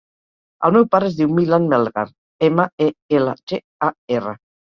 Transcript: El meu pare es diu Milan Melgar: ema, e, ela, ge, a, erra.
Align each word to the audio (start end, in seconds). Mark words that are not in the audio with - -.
El 0.69 0.71
meu 0.77 0.87
pare 0.95 1.05
es 1.11 1.17
diu 1.19 1.29
Milan 1.39 1.67
Melgar: 1.73 2.05
ema, 2.49 2.67
e, 2.87 2.89
ela, 3.21 3.37
ge, 3.53 3.61
a, 3.91 3.93
erra. 4.19 4.35